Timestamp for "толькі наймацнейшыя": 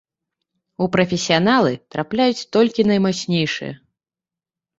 2.57-3.71